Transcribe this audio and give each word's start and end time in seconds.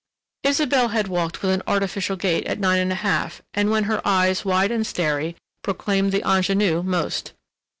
Isabelle 0.41 0.87
had 0.87 1.07
walked 1.09 1.43
with 1.43 1.51
an 1.51 1.61
artificial 1.67 2.15
gait 2.15 2.47
at 2.47 2.57
nine 2.59 2.79
and 2.79 2.91
a 2.91 2.95
half, 3.05 3.43
and 3.53 3.69
when 3.69 3.83
her 3.83 4.01
eyes, 4.03 4.43
wide 4.43 4.71
and 4.71 4.87
starry, 4.87 5.35
proclaimed 5.61 6.11
the 6.11 6.23
ingenue 6.23 6.81
most. 6.81 7.33